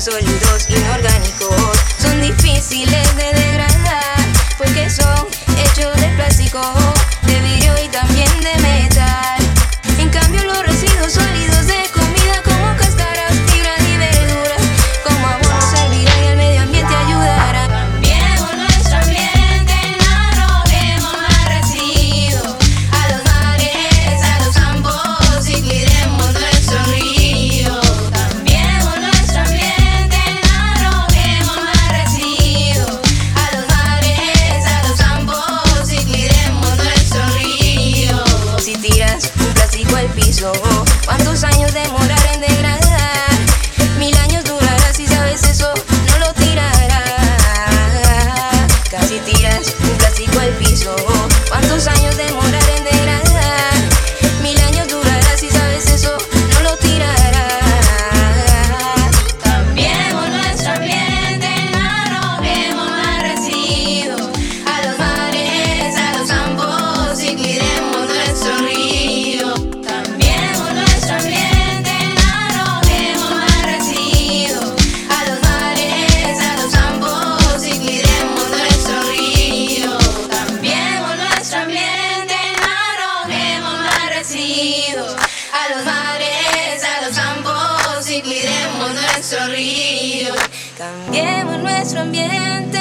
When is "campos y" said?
87.16-88.22